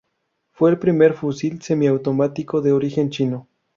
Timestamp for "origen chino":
2.71-3.47